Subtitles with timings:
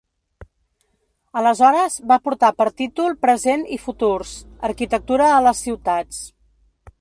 [1.41, 4.33] Aleshores, va portar per títol Present i futurs:
[4.71, 6.25] arquitectura a les ciutats.